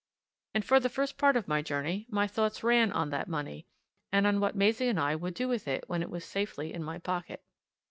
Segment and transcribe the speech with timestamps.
[0.55, 3.67] And for this first part of my journey my thoughts ran on that money,
[4.11, 6.81] and on what Maisie and I would do with it when it was safely in
[6.83, 7.43] my pocket.